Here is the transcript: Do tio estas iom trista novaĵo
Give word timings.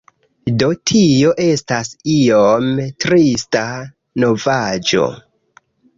Do 0.61 0.67
tio 0.91 1.33
estas 1.43 1.91
iom 2.13 2.71
trista 3.05 3.63
novaĵo 4.25 5.07